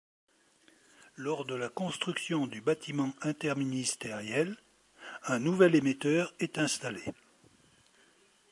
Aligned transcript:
Lors 1.15 1.45
de 1.45 1.53
la 1.53 1.69
construction 1.69 2.47
du 2.47 2.59
bâtiment 2.59 3.13
interministériel, 3.21 4.57
un 5.27 5.37
nouvel 5.37 5.75
émetteur 5.75 6.33
est 6.39 6.57
installé. 6.57 7.03